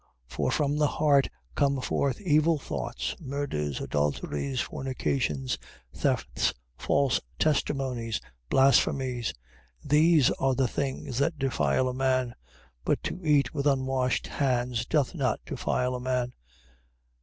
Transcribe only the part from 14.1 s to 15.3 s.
hands doth